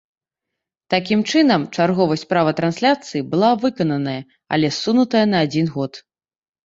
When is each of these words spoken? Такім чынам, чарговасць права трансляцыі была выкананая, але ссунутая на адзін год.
Такім 0.93 1.19
чынам, 1.33 1.65
чарговасць 1.83 2.25
права 2.33 2.55
трансляцыі 2.61 3.23
была 3.35 3.51
выкананая, 3.67 4.19
але 4.59 4.67
ссунутая 4.79 5.25
на 5.35 5.47
адзін 5.47 5.65
год. 5.77 6.05